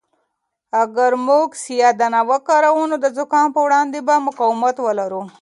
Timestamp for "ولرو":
4.81-5.21